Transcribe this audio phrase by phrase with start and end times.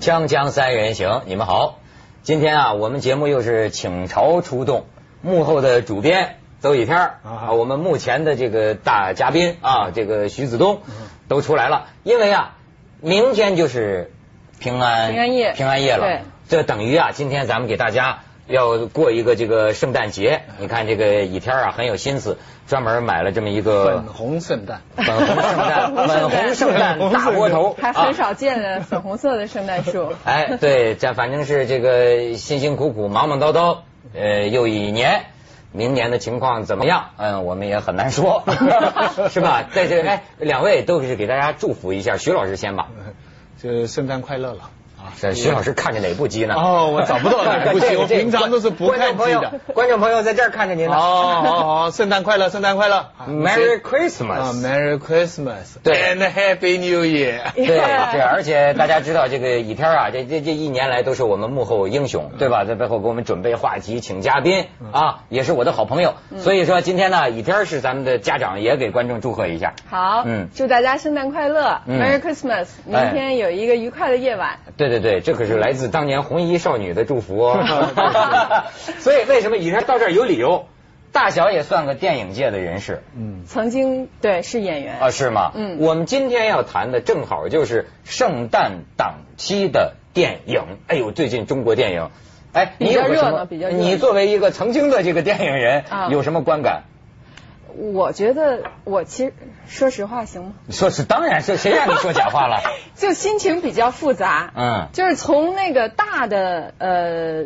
[0.00, 1.78] 锵锵三人行，你们好。
[2.22, 4.86] 今天啊，我们节目又是倾巢出动，
[5.20, 10.80] 幕后的主编邹雨天啊，我们目前的这个大嘉宾啊，这个徐子东
[11.28, 11.88] 都出来了。
[12.02, 12.56] 因为啊，
[13.02, 14.10] 明天就是
[14.58, 15.52] 平安平安夜。
[15.52, 16.06] 平安夜了。
[16.06, 20.42] 对，这等于啊，今天咱们给大家要过一个这个圣诞节。
[20.58, 30.12] 你看这个倚天啊，很有心思，专门买了这么一个粉红圣诞，粉红圣诞， 粉红圣诞大窝头， 还很少见的粉红色的圣诞树。
[30.24, 33.78] 哎，对，这反正是这个辛辛苦苦、忙忙叨叨，
[34.14, 35.26] 呃，又一年，
[35.72, 37.10] 明年的情况怎么样？
[37.16, 38.44] 嗯，我们也很难说，
[39.30, 39.64] 是吧？
[39.72, 42.88] 在这，哎，两位都是给大家祝福一下，徐老师先吧。
[43.62, 44.70] 就圣诞快乐了
[45.10, 45.32] 啊！
[45.34, 46.54] 徐老师看着哪部机呢？
[46.54, 49.60] 哦，我找不到哪部机， 我平常都是不看机的。
[49.74, 50.96] 观众朋友在这儿看着您呢。
[50.96, 57.40] 哦，好好，圣诞快乐，圣诞快乐，Merry 啊 Christmas，，Merry Christmas，对，and Happy New Year。
[57.54, 62.64] 对，对而且大家知道这个倚天啊，这这这一年来都是我们幕后英雄，对吧？
[62.64, 66.14] 在背后给我们准备话题，请嘉宾啊，也是我的好朋友。
[66.38, 69.74] 所以说今天呢，倚天是咱们的家长，也给观众祝贺一下。
[69.88, 72.66] 好，嗯祝大家圣诞快乐嗯，Merry Christmas！
[72.84, 74.58] 明天有一个愉快的夜晚。
[74.76, 77.62] 对对对，这可是来自当年红衣少女的祝福哦。
[79.00, 80.66] 所以为什么倚天到这儿有理由？
[81.12, 85.50] 大小也算个电影界的人士嗯，曾经对是演员啊，是吗？
[85.56, 90.62] 嗯我们今天要谈的正好就是圣诞档期的电影。
[90.86, 92.10] 哎呦，最近中国电影，
[92.52, 96.84] 哎，你有比较热比较热闹你作为一个曾经的这个电影人，啊有什么观感？
[97.76, 99.32] 我觉得我其实
[99.66, 100.52] 说实话行吗？
[100.70, 102.60] 说是当然是，谁让你说假话了？
[102.96, 104.52] 就心情比较复杂。
[104.56, 107.44] 嗯就是从那个大的呃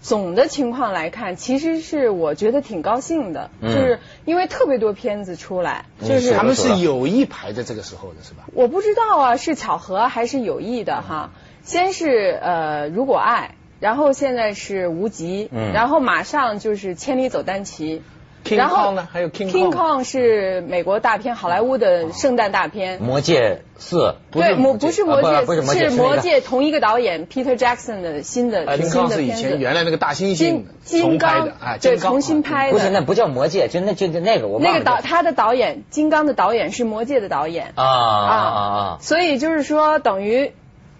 [0.00, 8.44] 总的情况来看，其实是我觉得挺高兴的，嗯就是因为特别多片子出来，就是他们是有意排在这个时候的，是吧？
[8.52, 11.30] 我不知道啊，是巧合还是有意的哈。
[11.62, 18.02] 先是呃如果爱，然后现在是无极，嗯然后马上就是千里走单骑。
[18.44, 23.00] King 然后 Kong 呢还有 King King Kong Kong 是美国大片，好莱坞的圣诞大片。
[23.00, 29.58] 魔戒四对，魔不是魔戒，啊不是魔戒，是魔戒同一个导演 Peter Jackson 的新的，King 新 Kong 的是以前片子。
[29.58, 32.90] 原来那个大猩猩金金重拍刚对，重新拍的不是，的。
[32.90, 37.72] 那不叫魔戒，就那就就那个我那个导他的导演，金刚的导演是魔戒的导演。
[37.76, 38.98] 啊啊啊啊！
[39.00, 40.52] 所以就是说，等于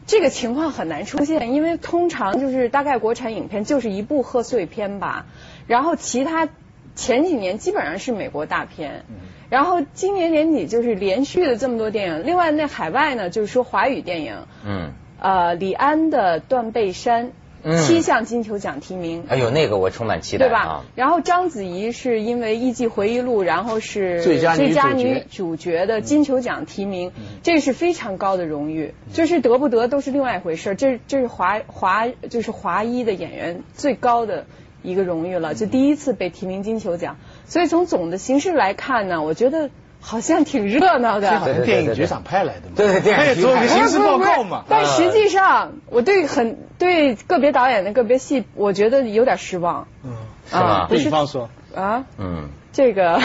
[0.06, 5.26] 这个情况很难出现，因为通常就是大概国产影片就是一部贺岁片吧，
[5.66, 6.48] 然后其他
[6.94, 9.04] 前几年基本上是美国大片，
[9.50, 17.26] 然后今年年底就是连续的这么多电影，另外那海外呢就是说华语电影，嗯，呃，李安的《断背山》
[17.66, 19.24] 嗯七项金球奖提名。
[19.28, 20.84] 哎呦，那个我充满期待对吧啊！？
[20.94, 24.54] 然后章子怡是因为《艺伎回忆录》，然后是最佳
[24.92, 27.10] 女主角的金球奖提名，
[27.42, 30.74] 这是非常高的荣誉，就是得不得都是另外一回事儿。
[30.74, 34.44] 这这是华华就是华裔的演员最高的
[34.84, 37.16] 一个荣誉了，就第一次被提名金球奖。
[37.46, 41.40] 所以从总的形式来看呢，我觉得好像挺热闹的。
[41.40, 43.74] 好像电影局长派来的嘛，对对电影局他也做个派来的。
[43.74, 44.64] 行事报告嘛。
[44.68, 49.88] 但实际上，我对很对个别导演的个别戏，我觉得有点失望。
[50.04, 50.12] 嗯，
[50.48, 52.04] 是吗啊不是比方说，啊。
[52.18, 53.20] 嗯，这个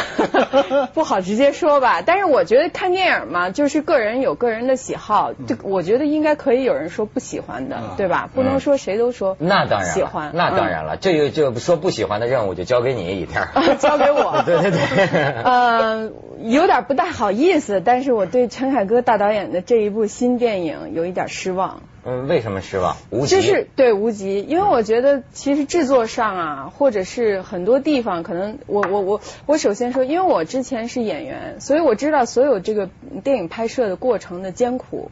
[0.94, 8.30] 不好直接说吧，但是我觉得看电影嘛，就是个人有个人的喜好，这个我觉得应该可以有人说不喜欢的，嗯对吧？
[8.34, 13.48] 不能说谁都说那当然喜欢，那当然了，这个就说不喜欢的任务就交给你一天
[13.80, 14.44] 交给我。
[14.46, 15.44] 对 对对。
[15.44, 16.12] 呃，
[16.44, 21.82] 有点不大好意思，但是我对陈凯歌大导演的这一部新电影有一点失望。
[22.06, 22.96] 嗯，为什么失望？
[23.10, 23.36] 无极。
[23.36, 32.90] 就是对无极，因为我觉得其实制作上啊，或者是很多地方，可能我我我我首先说，因为我之前是演员，所以我知道所有这个
[33.24, 35.12] 电影拍摄的过程的艰苦，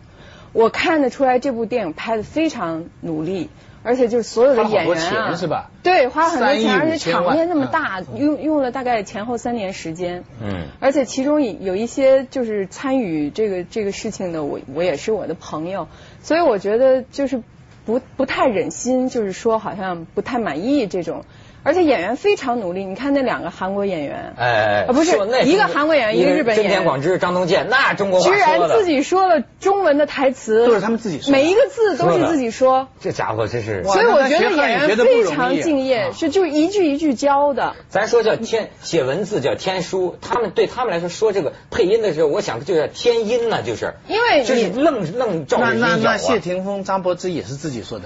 [0.54, 3.50] 我看得出来这部电影拍的非常努力。
[3.84, 10.26] 而且就是所有的演员啊，钱是吧对，花很多钱，而且场面那么大，用用了大概前后三年时间。
[10.44, 15.88] 嗯而且其中有一些就是参与这个这个事情的，我我也是我的朋友，
[16.28, 17.42] 所以我觉得就是
[17.86, 21.24] 不不太忍心，就是说好像不太满意这种。
[21.68, 32.88] 而且演员非常努力，你看那两个韩国演员，哎哎哎啊不是说那一个韩国演员一个日本演员真田广之、张东健，那中国居然自己说了中文的台词，都是他们自己说每一个字都是自己说。
[33.02, 33.84] 这家伙真是。
[33.84, 37.76] 所以我觉得演员非常敬业，啊是就是一句一句教的。
[37.90, 48.06] 咱说叫天写文字叫天书，他们对他们来说说这个配音的时候，我想就叫天音呢，就是因为就是你愣愣照着那那那谢霆锋、张柏芝也是自己说的，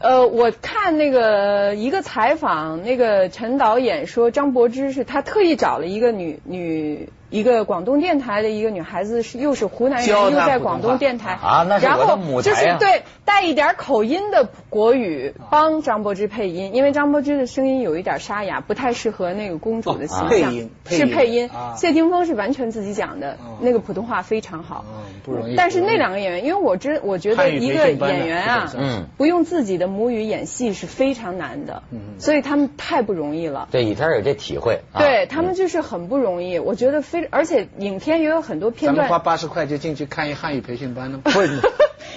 [0.00, 20.28] 呃，我看那个一个采访，那个陈导演说张柏芝是他特意找了一个女女一个广东电台的一个女孩子，是又是湖南人，又在广东电台啊，那是我的母台就是对带一点口音的国语帮张柏芝配音，因为张柏芝的声音有一点沙哑，不太适合那个公主的形象。
[20.28, 24.86] 配音是配音，谢霆锋是完全自己讲的，那个普通话非常好。
[25.24, 25.54] 不容易。
[25.54, 33.68] 但是那两个演员，因为我知我觉得一个演员啊，嗯，不用自己的母语演戏是非常难的，嗯，所以他们太不容易了。
[33.70, 34.80] 对，以天有这体会。
[34.96, 37.17] 对他们就是很不容易，我觉得非。
[37.30, 41.20] 而且影片也有很多片段，咱们花八十块就进去看一汉语培训班呢。
[41.24, 41.30] 不，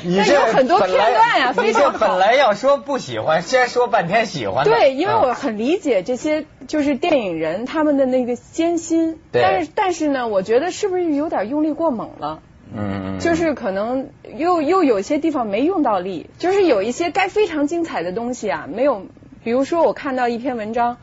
[0.03, 4.65] 你这有很多片段呀，你这本来要说不喜欢，先说半天喜欢。
[4.65, 12.41] 对，因为我很理解这些就是电影人他们的那个艰辛，但是但是呢，我觉得是不是有点用力过猛了？
[12.73, 19.05] 嗯，就是可能又又有些地方没用到力，就是有一些该非常精彩的东西啊，没有。
[19.43, 20.97] 比如说，我看到一篇文章，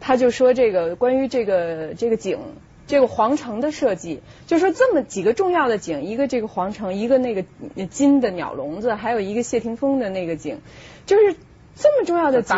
[0.00, 2.38] 他就说这个关于这个这个景。
[2.92, 7.42] 这个皇城的设计，就说这么几个重要的景，一个这个皇城，一个那个
[7.88, 10.60] 金的鸟笼子，还有一个谢霆锋的那个景，
[11.06, 11.34] 就是
[11.74, 12.54] 这么重要的景，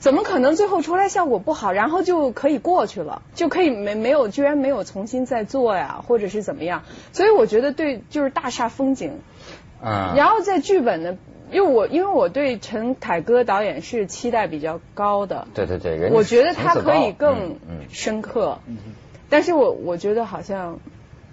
[0.00, 6.82] 怎么可能最后出来效果不好，然后就可以过去了，就可以没没有居然没有重新再做呀，或者是怎么样？
[7.12, 9.20] 所以我觉得对，就是大厦风景。
[9.80, 10.16] 嗯。
[10.16, 11.16] 然后在剧本呢？
[11.50, 17.58] 因为我因为我对陈凯歌导演是期待比较高的，对对对，我觉得他可以更
[17.90, 18.58] 深刻，
[19.28, 20.78] 但是我我觉得好像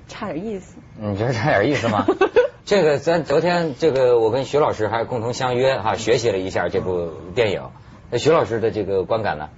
[0.07, 0.77] 差点意思。
[0.99, 2.05] 你觉得差点意思吗？
[2.65, 7.61] 这个咱昨天这个我跟徐老师还共同相约哈，学习了一下这部电影。
[8.09, 9.49] 那徐老师的这个观感呢？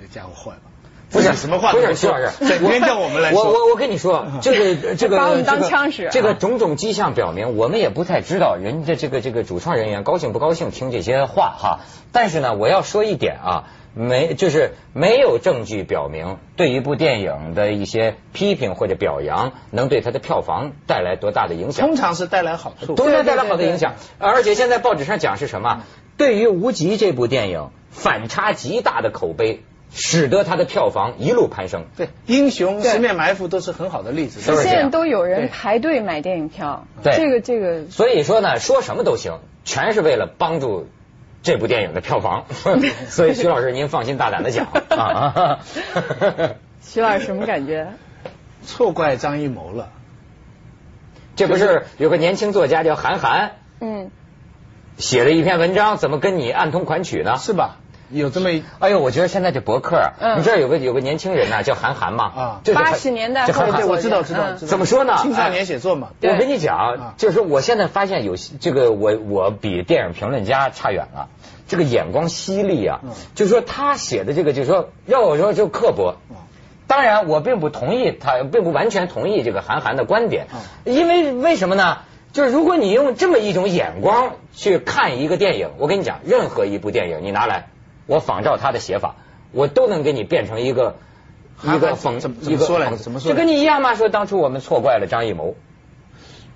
[0.00, 0.62] 这家伙坏了。
[1.10, 3.44] 不是什么话，不是徐老师，整天叫我们来说。
[3.44, 6.08] 我我我跟你说， 这个这个把我们当枪使。
[6.10, 11.80] 这个种种迹象表明，我们也不太知道人家这个这个主创人员高兴不高兴听这些话哈。
[12.12, 13.64] 但是呢，我要说一点啊，
[13.94, 21.86] 没就是没有证据表明对一部电影的一些批评或者表扬能对它的票房带来多大的影响。
[21.86, 23.94] 通常是带来好处，都能带来好的影响。
[24.18, 25.82] 而且现在报纸上讲是什么？
[26.16, 29.62] 对于《无极》这部电影反差极大的口碑。
[29.98, 31.86] 使得它的票房一路攀升。
[31.96, 34.40] 对，英雄、十面埋伏都是很好的例子。
[34.40, 36.86] 现在都有人排队买电影票。
[37.02, 37.86] 对，这个这个。
[37.90, 40.86] 所以说呢，说什么都行，全是为了帮助
[41.42, 42.44] 这部电影的票房。
[43.08, 45.60] 所以徐老师，您放心大胆的讲 啊。
[46.82, 47.88] 徐老师什么感觉？
[48.62, 49.88] 错怪张艺谋了。
[51.36, 53.52] 这不是有个年轻作家叫韩寒？
[53.80, 54.10] 嗯。
[54.98, 57.36] 写了一篇文章，怎么跟你暗通款曲呢？
[57.38, 57.76] 是吧？
[58.10, 65.16] 有这么一，哎呦，我觉得现在这博客，你知道有个有个年轻人呐，叫韩寒嘛，啊，八十年代，对对，我知道知道，怎么说呢？
[65.22, 66.08] 青少年写作嘛。
[66.22, 71.28] 我跟你讲，就是我现在发现有这个，我我比电影评论家差远了，
[71.66, 73.00] 这个眼光犀利啊，
[73.34, 76.16] 就是说他写的这个，就是说要我说就刻薄。
[76.86, 80.46] 当然，我并不同意他，并不完全同意这个韩寒的观点，
[80.84, 81.98] 因为为什么呢？
[82.32, 87.68] 就是如果你用这么一种眼光去看一个电影，我跟你讲，任何一部电影你拿来。
[88.06, 89.16] 我仿照他的写法，
[89.52, 90.96] 我都能给你变成一个
[91.62, 93.30] 一个讽一个说来怎么说？
[93.30, 95.54] 就跟你一样嘛，说当初我们错怪了张艺谋。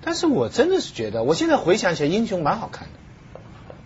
[0.03, 2.93] 但是我真的是觉得，我现在回想起来，英雄蛮好看的。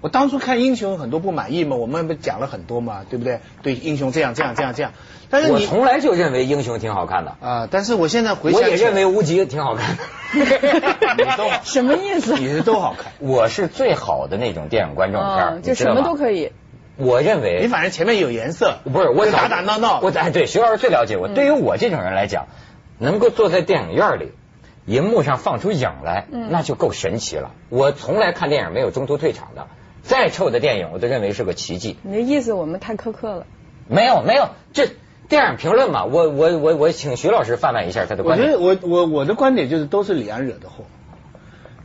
[0.02, 3.40] 我当初看英雄很多不满意嘛，我们不讲了很多嘛，对不对？
[3.64, 4.92] 对英雄这样这样这样这样。
[5.32, 7.68] 但是我从来就认为英雄挺好看的啊。
[7.72, 10.04] 但是我现在回想，我也认为无极挺好看的。
[11.64, 12.36] 什么意思？
[12.36, 13.14] 你是都好看。
[13.20, 16.52] 我是最好的那种电影观众片，就什么都可以。
[16.98, 20.00] 我认为你反正前面有颜色，不是我打打闹闹。
[20.02, 21.28] 我哎，对徐老师最了解我。
[21.28, 22.48] 对于我这种人来讲，
[23.00, 24.32] 能够坐在电影院里，
[24.86, 27.52] 荧幕上放出影来，那就够神奇了。
[27.70, 29.68] 我从来看电影没有中途退场的，
[30.04, 31.98] 再臭的电影我都认为是个奇迹。
[32.04, 33.46] 你的意思我们太苛刻了？
[33.90, 34.88] 没有没有，这
[35.28, 38.54] 电影评论嘛，我我我我请徐老师贩卖一下他的观点。
[38.54, 40.86] 我觉得我我我的观点就是都是李安惹的祸，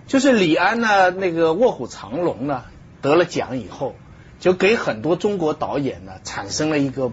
[0.07, 2.63] 就是李安呢那个卧虎藏龙呢
[3.03, 3.95] 得了奖以后。
[4.41, 7.13] 就给很多中国导演呢产生了一个，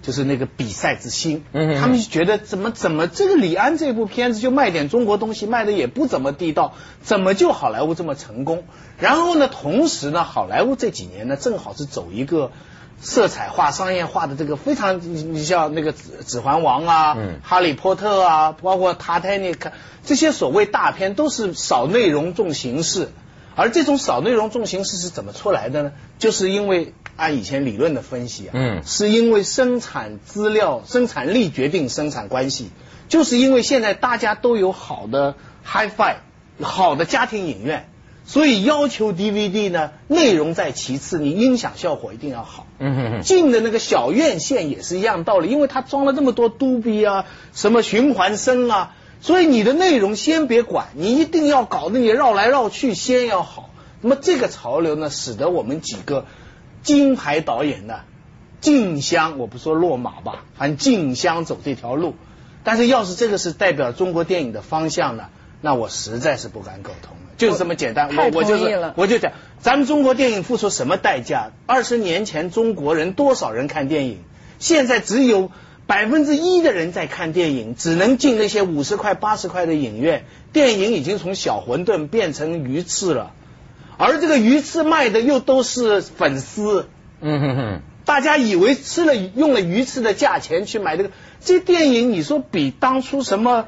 [0.00, 1.44] 就是那个比赛之心。
[1.52, 8.64] 嗯，他们就觉得怎么怎么这个李安这部片子就卖点中国东西卖的也不怎么地道，怎么就好莱坞这么成功？
[8.98, 12.52] 然后呢，同时呢，好莱坞这几年呢正好是走一个
[13.00, 19.70] 色彩化、商业化的这个非常，你像那个《指指环王》啊，《哈利波特》啊，包括《塔泰尼克》
[20.04, 23.08] 这些所谓大片都是少内容重形式。
[23.56, 25.92] 而这种少内容重形式是怎么出来的呢？
[26.18, 32.70] 就是因为按以前理论的分析啊，嗯，是因为生产资料生产力决定生产关系，
[33.08, 36.16] 就是因为现在大家都有好的 HiFi，
[36.60, 37.88] 好的家庭影院，
[38.24, 42.66] 所以要求 DVD 呢，内容在其次，你音响效果一定要好。
[42.78, 43.22] 嗯哼哼。
[43.22, 53.70] 进的那个小院线也是一样道理，因为它装了这么多杜比啊，什么循环声啊，所以你的内容先别管，你一定要搞得你绕来绕去先要好。
[54.02, 56.26] 那么这个潮流呢，使得我们几个
[56.82, 58.00] 金牌导演呢
[58.60, 62.16] 竞相，我不说落马吧，反正竞相走这条路。
[62.64, 65.30] 但是要是这个是代表中国电影的方向呢，
[65.62, 67.16] 那我实在是不敢苟同。
[67.38, 71.52] 就是这么简单，我我就是我就讲，咱们中国电影付出什么代价？
[71.64, 74.22] 二十年前中国人多少人看电影？
[74.58, 75.50] 现在只有
[75.86, 80.24] 百分之一的人在看电影，只能进那些五十块、八十块的影院。
[80.52, 83.32] 电影已经从小馄饨变成鱼翅了，
[83.98, 86.88] 而这个鱼翅卖的又都是粉丝。
[87.20, 91.10] 嗯哼哼，大家以为吃了用了鱼翅的价钱去买这个，
[91.40, 93.66] 这电影你说比当初什么？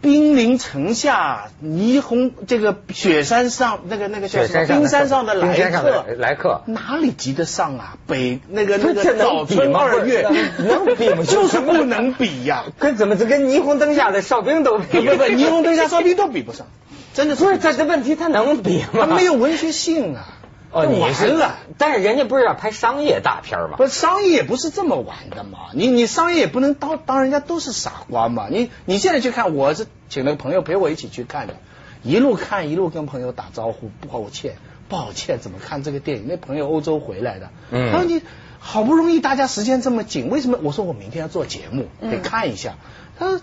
[0.00, 4.66] 兵临城下，霓虹这个雪山上那个那个叫什么？
[4.66, 7.96] 冰山上的来客，来客哪里及得上啊？
[8.06, 11.24] 北那个那个早春二月能比吗？
[11.26, 12.64] 就是不能比呀！
[12.78, 15.00] 跟怎么这跟霓虹灯下的哨兵都比？
[15.00, 16.66] 不不，霓虹灯下哨兵都比不上，
[17.14, 19.06] 真的不是这这问题，他能比吗？
[19.06, 20.28] 他没有文学性啊。
[20.76, 23.78] 哦，你是了，但是人家不是要拍商业大片吗？
[23.78, 25.70] 不，商业不是这么玩的嘛。
[25.72, 28.48] 你你商业也不能当当人家都是傻瓜嘛。
[28.50, 31.54] 你你现在去看，我是请了个朋友陪我一起去看的，
[32.02, 34.56] 一路看一路跟朋友打招呼，抱歉
[34.90, 36.26] 抱歉，怎么看这个电影？
[36.28, 38.20] 那朋友欧洲回来的，嗯，他说你
[38.58, 40.58] 好不容易大家时间这么紧，为什么？
[40.62, 42.74] 我说我明天要做节目，得看一下。
[43.18, 43.40] 他说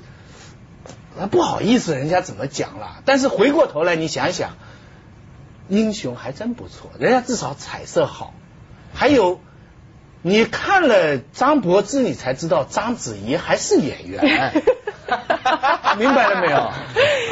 [1.31, 3.01] 不好意思，人家怎么讲了？
[3.05, 4.51] 但是回过头来你想想。
[5.69, 8.33] 英雄还真不错，人家至少彩色好。
[8.93, 9.39] 还有，
[10.21, 14.63] 你看了张柏芝，你才知道章子怡还是演员。
[15.97, 16.71] 明白了没有？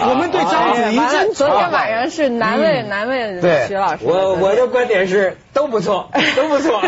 [0.09, 4.03] 我们对章子怡真昨天晚上是难为难为徐老师。
[4.03, 6.81] 我我的观点是都不错， 都不错。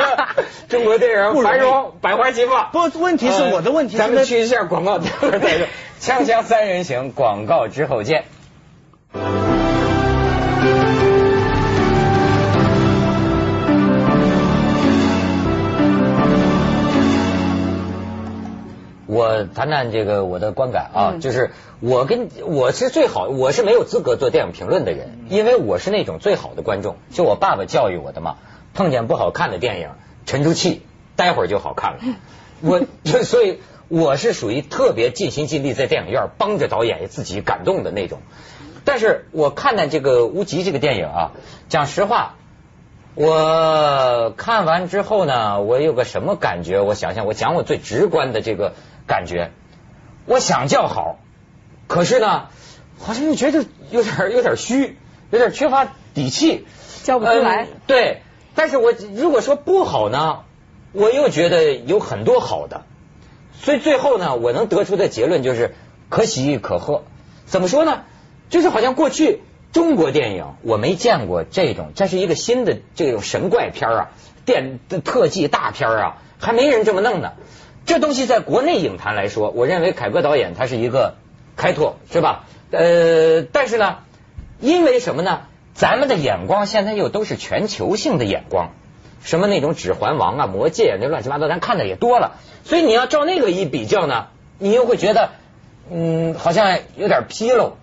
[0.68, 2.70] 中国电影繁荣，百花齐放。
[2.70, 3.96] 不，问题是我的问题。
[3.96, 5.66] 咱们去一下广告，再说。
[6.00, 8.24] 锵锵三人行，广告之后见。
[19.08, 21.50] 我谈谈这个我的观感啊，就是
[21.80, 28.36] 我跟我是最好，我是没有资格做电影评论的人，因为我是那种最好的观众，就我爸爸教育我的嘛，
[28.74, 29.88] 碰见不好看的电影
[30.26, 30.82] 沉住气，
[31.16, 32.00] 待会儿就好看了。
[32.60, 38.18] 我就所以我是属于特别尽心尽力在电影院帮着导演自己感动的那种。
[38.84, 41.32] 但是我看待这个《无极》这个电影啊，
[41.70, 42.34] 讲实话，
[43.14, 46.82] 我看完之后呢，我有个什么感觉？
[46.82, 48.74] 我想想，我讲我最直观的这个。
[49.08, 49.50] 感觉
[50.26, 51.18] 我想叫好，
[51.88, 52.48] 可是呢，
[53.00, 54.96] 好像又觉得有点有点虚，
[55.30, 56.66] 有点缺乏底气，
[57.02, 57.66] 叫不出来。
[57.86, 58.22] 对，
[58.54, 60.40] 但是我如果说不好呢，
[60.92, 62.84] 我又觉得有很多好的，
[63.60, 65.74] 所以最后呢，我能得出的结论就是
[66.08, 67.04] 可喜可贺。
[67.46, 68.02] 怎么说呢？
[68.50, 69.40] 就是好像过去
[69.72, 74.08] 中国电影我没见过这种，这是一个新的这种神怪片啊，
[74.44, 77.32] 电特技大片啊，还没人这么弄呢。
[77.88, 81.14] 这东西在国内影坛来说，我认为凯歌导演他是一个
[81.56, 82.44] 开拓，是吧？
[82.70, 84.00] 呃，但是呢，
[84.60, 85.40] 因为什么呢？
[85.72, 88.72] 咱们的眼光现在又都是全球性的眼光，
[89.22, 92.32] 什么那种《指环王》啊、《魔戒》那乱七八糟，咱看的也多了。
[92.62, 94.26] 所以你要照那个一比较呢，
[94.58, 95.30] 你又会觉得，
[95.90, 97.78] 嗯，好像有点纰漏。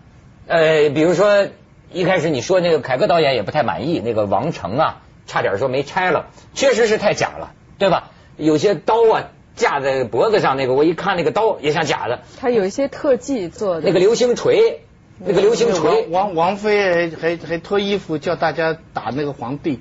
[0.45, 1.47] 呃，比如说
[1.91, 8.11] 一开始你说那个凯歌导演也不太满意那个王城啊，差点说没拆了，确实是太假了，对吧？
[8.37, 9.31] 有些刀啊。
[9.55, 12.21] 架在脖子上那个，我一看那个刀也像假的。
[12.39, 13.81] 他有一些特技做的。
[13.81, 14.81] 那个流星锤，
[15.19, 16.07] 那个流星锤。
[16.07, 19.79] 王王菲还还脱衣服叫大家打那个皇帝，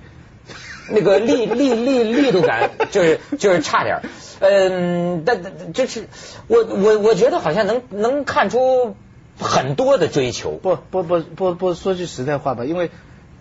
[0.91, 4.01] 那个力力力力度感就是就是差点。
[4.41, 6.09] 嗯，但就是
[6.47, 8.95] 我我我觉得好像能能看出
[9.41, 10.53] 很多的追求。
[10.53, 12.91] 不不不不不说句实在话吧，因为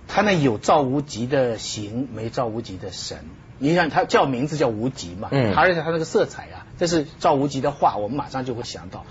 [0.07, 3.17] 他那有赵无极的形，没赵无极的神。
[3.63, 5.29] 你想他叫名字叫无极嘛？
[5.31, 9.05] 嗯，而且他那个色彩啊，这是赵无极的画，我们马上就会想到。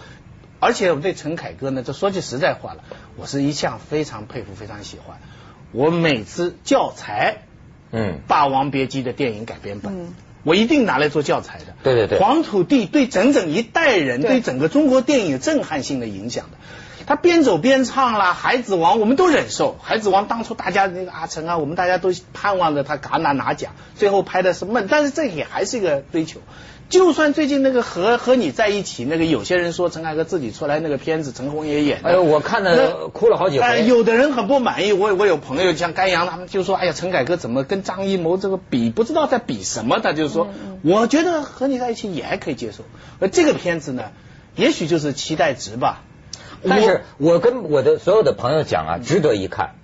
[0.60, 2.84] 而且我对陈凯歌呢，这说句实在话了，
[3.16, 5.16] 我是一向非常佩服、非常喜欢。
[5.72, 7.38] 我每次教材，
[7.92, 11.74] 嗯，《霸王别姬》的电影改编本，我一定拿来做教材的。
[11.82, 16.58] 对对对，黄土地对整整一代人，对整个中国电影震撼性的影响的。
[17.12, 26.40] 他边走边唱啦，《孩子王》我们都忍受，《孩子王》当初大家那个阿成啊，我们大家都盼望着他戛纳拿奖，最后拍的是闷，但是这也还是一个追求。
[26.88, 33.84] 就算最近那个和和你在一起那个，有些人说陈凯歌自己出来那个片子，陈红也演，哎呦，我看了哭了好几回。
[33.86, 40.00] 有的人很不满意，我我有朋友像甘阳他们就说，哎呀，陈凯歌怎么跟张艺谋这个比，不知道在比什么？
[40.00, 40.48] 他就是说，
[40.82, 42.84] 我觉得和你在一起也还可以接受。
[43.20, 44.04] 而这个片子呢，
[44.56, 46.04] 也许就是期待值吧。
[46.68, 49.74] 但是我跟我的所有的朋友讲啊，值得一看，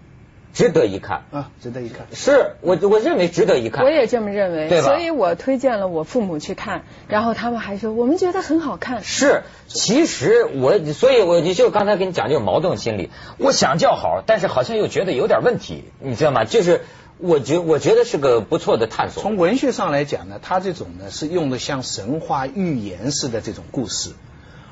[0.55, 2.07] 值得一看啊，值得一看。
[2.13, 9.03] 是我我认为值得一看，我也这么认为，对所以我推荐了我父母去看，然后他们还说我们觉得很好看。
[9.03, 16.45] 是，其实我所以我就刚才跟你讲就是矛盾心理，我想叫好，但是好像又觉得有点问题，你知道吗？
[16.45, 16.83] 就是
[17.19, 19.23] 我觉我觉得是个不错的探索。
[19.23, 24.11] 从文学上来讲呢，他这种呢是用的像神话寓言似的这种故事。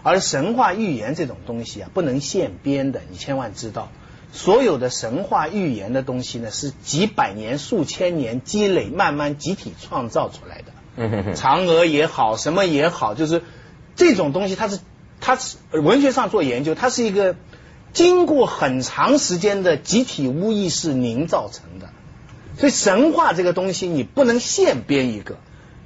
[0.06, 3.90] 而神话预言这种东西啊，不能现编的，你千万知道。
[4.30, 10.66] 所有的神话预言的东西呢，是几百年、数千年积累，慢慢集体创造出来的。
[10.94, 13.42] 嗯嫦娥也好，什么也好，就是
[13.96, 14.78] 这种东西，它是
[15.20, 17.34] 它是文学上做研究，它是一个
[17.92, 21.88] 经过很长时间的集体无意识凝造成的。
[22.56, 25.36] 所以神话这个东西，你不能现编一个。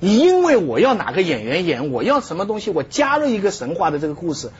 [0.00, 4.50] 你因为我要哪个演员演，我要什么东西，我加入一个神话的这个故事，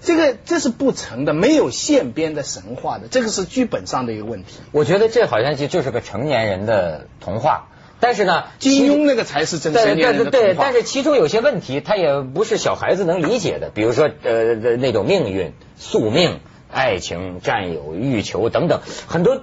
[0.00, 4.60] 这个这是不成的，没有现编的神话的，这个是剧本上的一个问题。
[4.70, 10.62] 我觉得这好像就就是个成年人的童话，但是呢，金庸那个才是真成年人的童话。
[10.62, 16.38] 但是其中有些问题，他也不是小孩子能理解的，比如说呃那种命运、宿命、
[16.70, 19.40] 爱情、占有、欲求等等，很多。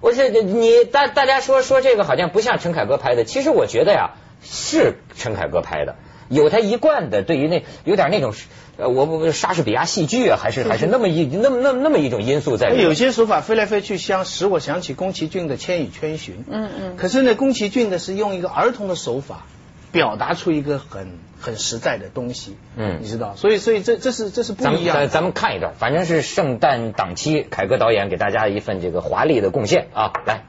[0.00, 4.12] 我是你大大家说说这个好像不像陈凯歌拍的，其实我觉得呀。
[4.44, 5.96] 是陈凯歌拍的，
[6.28, 8.32] 有他一贯的对于那有点那种
[8.76, 12.84] 呃，我我莎士比亚戏剧啊，还是还是那么一那么那么那么一种因素在里面。
[12.84, 16.34] 有些手法飞来飞去，像使我想起宫崎骏的《千与千寻》。
[16.50, 16.96] 嗯嗯。
[16.96, 19.46] 可是呢，宫崎骏的是用一个儿童的手法，
[19.92, 22.56] 表达出一个很很实在的东西。
[22.76, 24.96] 嗯，你知道，所以所以这这是这是不一样。
[24.96, 30.42] 咱咱们看一段，反正是圣诞档期，凯歌导演给大家一份这个华丽的贡献啊，来。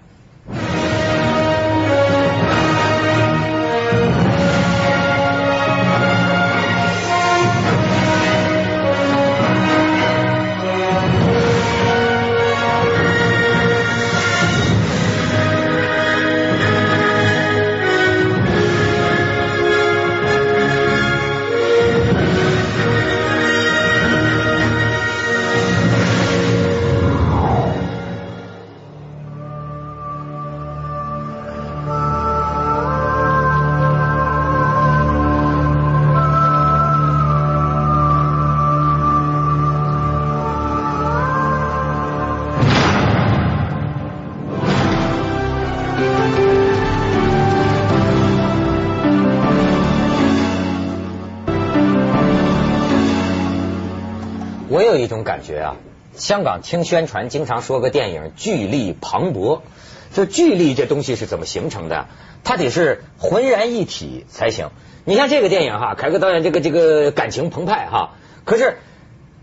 [55.46, 55.76] 觉啊，
[56.16, 59.62] 香港听宣传经常说个电影巨力磅礴，
[60.14, 62.08] 就巨力这东西是怎么形成的？
[62.44, 64.70] 它得是浑然一体才行。
[65.06, 68.78] 你像这个电影哈，凯歌导演这个这个感情澎湃哈，可是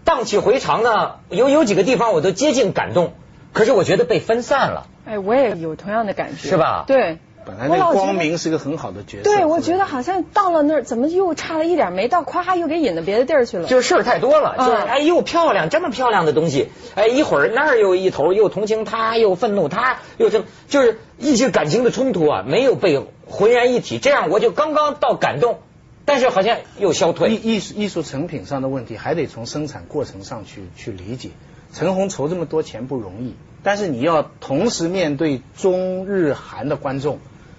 [0.05, 3.15] 荡气回肠呢，有有几个地方我都接近感动，
[3.53, 4.88] 可是我觉得被分散了。
[5.05, 6.85] 哎，我也有同样的感觉，是吧？
[6.87, 7.19] 对。
[7.44, 13.66] 本来那光明是个很好的角色，对我觉得好像到了那儿，怎么又差了一点没到，咵又给引到别的地儿去了。
[13.68, 25.59] 就是事儿太多了，就是哎又漂亮，这么漂亮的东西，哎一会儿那儿又一头又同情他，又愤怒他，又这就是一些感情的冲突啊，没有被浑然一体，这样我就刚刚到感动，
[26.05, 27.31] 但是好像又消退。
[27.31, 31.31] 艺艺术艺术成品上的问题，还得从生产过程上去去理解。
[31.72, 37.18] 陈红筹这么多钱不容易，但是你要同时面对中日韩的观众。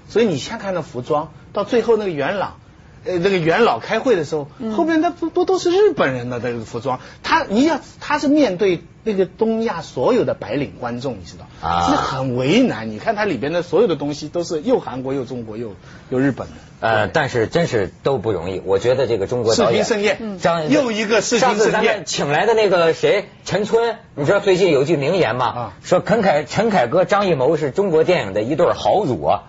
[0.10, 2.58] 所以你先看那服装，到最后那个元朗，
[3.06, 7.00] 呃，那个元老开会的时候，后面那不不都是日本人的那个服装？
[7.22, 12.90] 他你要他是面对那个东亚所有的白领观众，你知道，啊，是很为难。
[12.90, 15.76] 你看它里边的所有的东西都是又韩国又中国又
[16.10, 16.54] 又日本的。
[16.80, 18.62] 呃，但是真是都不容易。
[18.66, 25.46] 我觉得这个中国导演视频盛宴，张又一个视频盛宴，请来的那个谁陈春，你知道最近有句名言吗？
[25.46, 29.44] 啊，说陈凯陈凯歌张艺谋是中国电影的一对豪乳啊。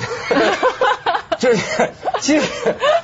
[1.38, 2.46] 就是，其实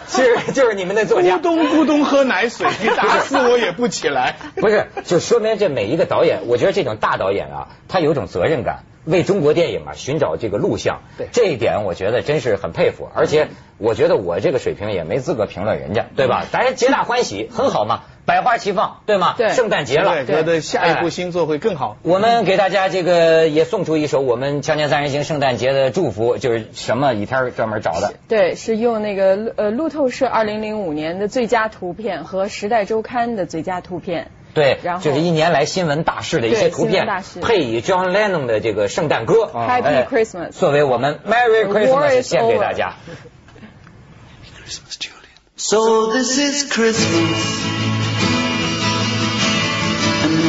[0.06, 4.37] 其实就是你们的作家咕咚咕咚喝奶水，你打死我也不起来。
[4.56, 11.00] 不是，就说明这每一个导演，我觉得这种大导演啊，他有种责任感，为中国电影啊寻找这个录像。
[11.16, 13.09] 对，这一点我觉得真是很佩服。
[13.14, 16.44] 而且我觉得我这个水平也没资格评论人家，对吧？
[16.52, 18.02] 大家皆大欢喜，很好嘛。
[18.27, 19.35] 百花齐放，对吗？
[19.39, 21.97] 对圣诞节了，对，觉得下一部星座会更好。
[22.03, 27.15] 我们给大家这个也送出一首我们锵锵三人行圣诞节的祝福，就是什么？
[27.15, 28.15] 一天专门找的。
[28.27, 34.31] 对，是用那个呃路透社二零零五年的最佳图片和时代周刊的最佳图片。
[34.55, 37.07] 对，然后就是一年来新闻大事的一些图片，
[37.43, 42.95] 配以 John Lennon 的这个圣诞歌，Happy Christmas，作为我们 Merry Christmas 献给大家。
[45.59, 47.86] So this is Christmas,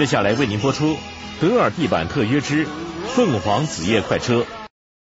[0.00, 0.96] 接下来为您播出
[1.42, 2.66] 德尔地板特约之
[3.14, 4.46] 凤凰子夜快车。